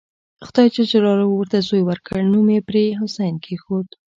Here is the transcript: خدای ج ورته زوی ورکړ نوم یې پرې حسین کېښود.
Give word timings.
خدای 0.45 0.67
ج 0.73 0.77
ورته 1.37 1.57
زوی 1.67 1.81
ورکړ 1.85 2.17
نوم 2.31 2.47
یې 2.55 2.61
پرې 2.67 2.83
حسین 2.99 3.35
کېښود. 3.45 3.87